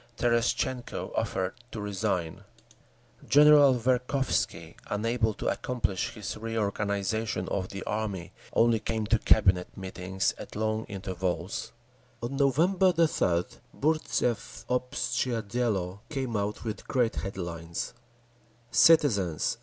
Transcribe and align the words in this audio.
Terestchenko 0.17 1.13
offered 1.15 1.53
to 1.71 1.79
resign…. 1.79 2.41
General 3.29 3.75
Verkhovsky, 3.75 4.73
unable 4.87 5.35
to 5.35 5.45
accomplish 5.47 6.15
his 6.15 6.35
reorganisation 6.35 7.47
of 7.49 7.69
the 7.69 7.83
army, 7.83 8.33
only 8.53 8.79
came 8.79 9.05
to 9.05 9.19
Cabinet 9.19 9.67
meetings 9.77 10.33
at 10.39 10.55
long 10.55 10.85
intervals…. 10.85 11.71
On 12.23 12.35
November 12.35 12.91
3d 12.91 13.57
Burtzev's 13.79 14.65
Obshtchee 14.67 15.43
Dielo 15.43 15.99
came 16.09 16.35
out 16.35 16.63
with 16.63 16.87
great 16.87 17.17
headlines: 17.17 17.93
Citizens! 18.71 19.59